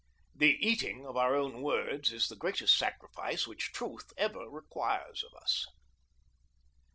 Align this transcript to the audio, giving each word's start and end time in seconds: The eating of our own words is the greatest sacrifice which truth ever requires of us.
The 0.33 0.57
eating 0.65 1.05
of 1.05 1.15
our 1.15 1.35
own 1.35 1.61
words 1.61 2.11
is 2.11 2.27
the 2.27 2.35
greatest 2.35 2.75
sacrifice 2.75 3.45
which 3.45 3.71
truth 3.71 4.11
ever 4.17 4.49
requires 4.49 5.23
of 5.23 5.39
us. 5.39 5.67